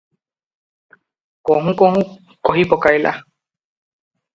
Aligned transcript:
କହୁଁ 1.51 1.75
କହୁଁ 1.85 2.03
କହିପକାଇଲା। 2.51 3.17